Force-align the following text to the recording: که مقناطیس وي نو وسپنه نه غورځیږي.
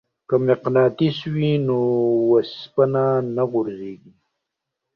که 0.27 0.35
مقناطیس 0.47 1.17
وي 1.33 1.51
نو 1.67 1.77
وسپنه 2.31 3.05
نه 3.35 3.43
غورځیږي. 3.51 4.13